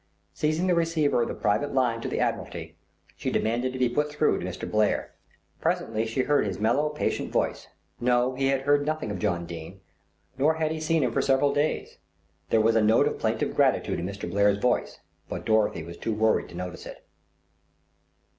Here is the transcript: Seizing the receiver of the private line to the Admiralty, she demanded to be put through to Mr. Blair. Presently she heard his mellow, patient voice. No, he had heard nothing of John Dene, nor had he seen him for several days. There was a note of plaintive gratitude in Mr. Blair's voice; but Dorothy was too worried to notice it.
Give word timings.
Seizing 0.33 0.65
the 0.65 0.73
receiver 0.73 1.21
of 1.21 1.27
the 1.27 1.35
private 1.35 1.75
line 1.75 2.01
to 2.01 2.07
the 2.09 2.19
Admiralty, 2.19 2.75
she 3.15 3.29
demanded 3.29 3.71
to 3.71 3.77
be 3.77 3.87
put 3.87 4.09
through 4.09 4.39
to 4.39 4.43
Mr. 4.47 4.67
Blair. 4.67 5.13
Presently 5.59 6.07
she 6.07 6.21
heard 6.21 6.43
his 6.47 6.57
mellow, 6.59 6.89
patient 6.89 7.29
voice. 7.31 7.67
No, 7.99 8.33
he 8.33 8.47
had 8.47 8.61
heard 8.61 8.83
nothing 8.83 9.11
of 9.11 9.19
John 9.19 9.45
Dene, 9.45 9.79
nor 10.39 10.55
had 10.55 10.71
he 10.71 10.79
seen 10.79 11.03
him 11.03 11.11
for 11.11 11.21
several 11.21 11.53
days. 11.53 11.99
There 12.49 12.61
was 12.61 12.75
a 12.75 12.81
note 12.81 13.07
of 13.07 13.19
plaintive 13.19 13.55
gratitude 13.55 13.99
in 13.99 14.07
Mr. 14.07 14.27
Blair's 14.27 14.57
voice; 14.57 14.97
but 15.29 15.45
Dorothy 15.45 15.83
was 15.83 15.97
too 15.97 16.15
worried 16.15 16.49
to 16.49 16.55
notice 16.55 16.87
it. 16.87 17.05